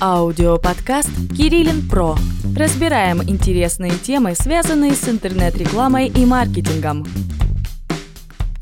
Аудиоподкаст 0.00 1.10
«Кириллин 1.36 1.86
Про». 1.88 2.16
Разбираем 2.56 3.22
интересные 3.22 3.92
темы, 3.92 4.34
связанные 4.34 4.92
с 4.92 5.08
интернет-рекламой 5.08 6.08
и 6.08 6.24
маркетингом. 6.24 7.04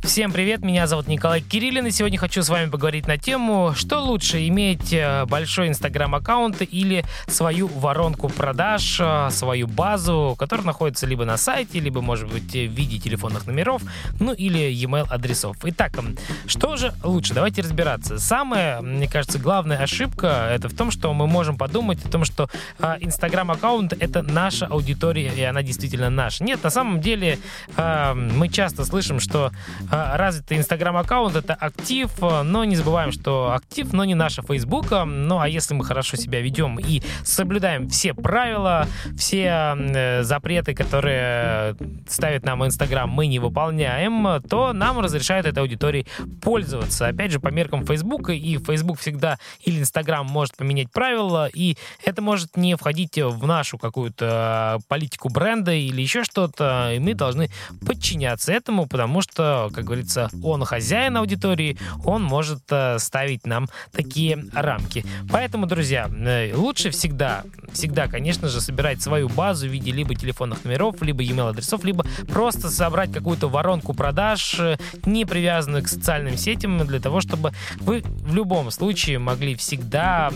Всем 0.00 0.30
привет, 0.30 0.62
меня 0.62 0.86
зовут 0.86 1.08
Николай 1.08 1.40
Кириллин, 1.40 1.86
и 1.86 1.90
сегодня 1.90 2.18
хочу 2.18 2.42
с 2.42 2.48
вами 2.48 2.70
поговорить 2.70 3.08
на 3.08 3.18
тему, 3.18 3.72
что 3.74 3.98
лучше 3.98 4.46
иметь 4.46 4.92
э, 4.92 5.26
большой 5.26 5.68
инстаграм-аккаунт 5.68 6.62
или 6.62 7.04
свою 7.26 7.66
воронку 7.66 8.28
продаж, 8.28 8.98
э, 9.00 9.28
свою 9.32 9.66
базу, 9.66 10.36
которая 10.38 10.64
находится 10.64 11.04
либо 11.04 11.24
на 11.24 11.36
сайте, 11.36 11.80
либо, 11.80 12.00
может 12.00 12.28
быть, 12.28 12.52
в 12.52 12.54
виде 12.54 12.98
телефонных 13.00 13.46
номеров, 13.46 13.82
ну 14.20 14.32
или 14.32 14.58
e-mail 14.72 15.06
адресов. 15.10 15.56
Итак, 15.64 15.98
что 16.46 16.76
же 16.76 16.94
лучше? 17.02 17.34
Давайте 17.34 17.62
разбираться. 17.62 18.20
Самая, 18.20 18.80
мне 18.80 19.08
кажется, 19.08 19.40
главная 19.40 19.78
ошибка 19.78 20.48
это 20.50 20.68
в 20.68 20.76
том, 20.76 20.92
что 20.92 21.12
мы 21.12 21.26
можем 21.26 21.58
подумать 21.58 22.02
о 22.04 22.08
том, 22.08 22.24
что 22.24 22.48
э, 22.78 22.96
инстаграм-аккаунт 23.00 23.94
это 23.94 24.22
наша 24.22 24.66
аудитория, 24.66 25.32
и 25.36 25.42
она 25.42 25.62
действительно 25.62 26.08
наша. 26.08 26.44
Нет, 26.44 26.62
на 26.62 26.70
самом 26.70 27.00
деле 27.00 27.40
мы 27.76 28.48
часто 28.48 28.84
слышим, 28.84 29.18
что 29.18 29.50
развитый 29.90 30.58
инстаграм-аккаунт 30.58 31.36
это 31.36 31.54
актив, 31.54 32.10
но 32.20 32.64
не 32.64 32.76
забываем, 32.76 33.12
что 33.12 33.52
актив, 33.52 33.92
но 33.92 34.04
не 34.04 34.14
наша 34.14 34.42
Фейсбука. 34.42 35.04
Ну 35.04 35.38
а 35.38 35.48
если 35.48 35.74
мы 35.74 35.84
хорошо 35.84 36.16
себя 36.16 36.40
ведем 36.40 36.78
и 36.78 37.02
соблюдаем 37.24 37.88
все 37.88 38.14
правила, 38.14 38.86
все 39.16 39.74
э, 39.76 40.22
запреты, 40.22 40.74
которые 40.74 41.76
ставит 42.08 42.44
нам 42.44 42.64
Инстаграм, 42.64 43.08
мы 43.08 43.26
не 43.26 43.38
выполняем, 43.38 44.42
то 44.48 44.72
нам 44.72 44.98
разрешают 45.00 45.46
этой 45.46 45.60
аудитории 45.60 46.06
пользоваться. 46.42 47.06
Опять 47.06 47.32
же, 47.32 47.40
по 47.40 47.48
меркам 47.48 47.86
Фейсбука, 47.86 48.32
и 48.32 48.58
Фейсбук 48.58 48.98
всегда 48.98 49.38
или 49.62 49.80
Инстаграм 49.80 50.26
может 50.26 50.56
поменять 50.56 50.90
правила, 50.90 51.48
и 51.52 51.76
это 52.04 52.22
может 52.22 52.56
не 52.56 52.76
входить 52.76 53.16
в 53.16 53.46
нашу 53.46 53.78
какую-то 53.78 54.78
политику 54.88 55.28
бренда 55.28 55.72
или 55.72 56.00
еще 56.00 56.24
что-то, 56.24 56.92
и 56.92 56.98
мы 56.98 57.14
должны 57.14 57.50
подчиняться 57.86 58.52
этому, 58.52 58.86
потому 58.86 59.22
что, 59.22 59.70
как 59.78 59.84
говорится, 59.84 60.28
он 60.42 60.64
хозяин 60.64 61.16
аудитории, 61.16 61.78
он 62.04 62.24
может 62.24 62.62
э, 62.70 62.98
ставить 62.98 63.46
нам 63.46 63.68
такие 63.92 64.44
рамки. 64.52 65.04
Поэтому, 65.30 65.66
друзья, 65.66 66.10
э, 66.10 66.52
лучше 66.52 66.90
всегда, 66.90 67.44
всегда, 67.72 68.08
конечно 68.08 68.48
же, 68.48 68.60
собирать 68.60 69.00
свою 69.00 69.28
базу 69.28 69.68
в 69.68 69.70
виде 69.70 69.92
либо 69.92 70.16
телефонных 70.16 70.64
номеров, 70.64 71.00
либо 71.00 71.22
email 71.22 71.50
адресов, 71.50 71.84
либо 71.84 72.04
просто 72.26 72.70
собрать 72.70 73.12
какую-то 73.12 73.48
воронку 73.48 73.94
продаж, 73.94 74.56
э, 74.58 74.78
не 75.06 75.24
привязанную 75.24 75.84
к 75.84 75.88
социальным 75.88 76.36
сетям, 76.36 76.84
для 76.84 76.98
того, 76.98 77.20
чтобы 77.20 77.52
вы 77.76 78.02
в 78.02 78.34
любом 78.34 78.72
случае 78.72 79.20
могли 79.20 79.54
всегда 79.54 80.32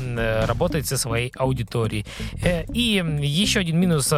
работать 0.46 0.86
со 0.86 0.96
своей 0.96 1.32
аудиторией. 1.36 2.06
И 2.72 3.02
еще 3.20 3.60
один 3.60 3.80
минус 3.80 4.12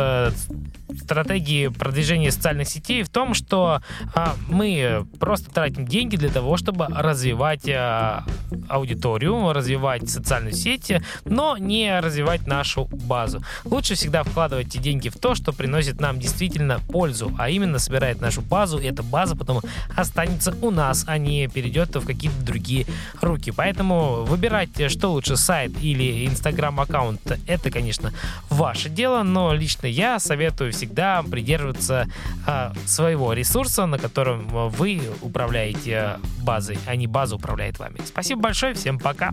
стратегии 1.05 1.69
продвижения 1.69 2.30
социальных 2.30 2.69
сетей 2.69 3.02
в 3.02 3.08
том, 3.08 3.34
что 3.34 3.80
а, 4.14 4.34
мы 4.48 5.06
просто 5.20 5.50
тратим 5.50 5.86
деньги 5.86 6.16
для 6.16 6.30
того, 6.30 6.56
чтобы 6.56 6.86
развивать 6.86 7.69
а, 7.69 8.24
аудиторию, 8.69 9.52
развивать 9.52 10.08
социальные 10.08 10.52
сети, 10.52 11.02
но 11.24 11.56
не 11.56 12.00
развивать 12.00 12.47
нашу 12.47 12.86
базу. 12.86 13.42
Лучше 13.64 13.94
всегда 13.94 14.22
вкладывать 14.22 14.69
эти 14.69 14.78
деньги 14.78 15.08
в 15.08 15.19
то, 15.19 15.34
что 15.34 15.52
приносит 15.52 16.00
нам 16.00 16.19
действительно 16.19 16.80
пользу, 16.88 17.32
а 17.38 17.50
именно 17.50 17.78
собирает 17.78 18.20
нашу 18.20 18.42
базу, 18.42 18.78
и 18.78 18.86
эта 18.86 19.02
база 19.02 19.36
потом 19.36 19.60
останется 19.97 20.55
у 20.62 20.70
нас, 20.70 21.05
а 21.06 21.19
не 21.19 21.48
перейдет 21.48 21.94
в 21.97 22.06
какие-то 22.06 22.41
другие 22.42 22.86
руки. 23.20 23.50
Поэтому 23.50 24.25
выбирать, 24.25 24.70
что 24.91 25.08
лучше, 25.08 25.36
сайт 25.36 25.72
или 25.80 26.27
инстаграм-аккаунт, 26.27 27.38
это, 27.47 27.70
конечно, 27.70 28.12
ваше 28.50 28.88
дело, 28.88 29.22
но 29.22 29.55
лично 29.55 29.86
я 29.86 30.19
советую 30.19 30.72
всегда 30.72 31.22
придерживаться 31.22 32.08
а, 32.47 32.72
своего 32.86 33.32
ресурса, 33.32 33.86
на 33.86 33.98
котором 33.98 34.47
вы 34.48 35.00
управляете 35.22 36.19
базой, 36.42 36.78
а 36.86 36.97
не 36.97 37.06
база 37.06 37.36
управляет 37.36 37.78
вами. 37.78 37.98
Спасибо 38.04 38.42
большое, 38.44 38.75
всем 38.75 38.99
пока! 38.99 39.32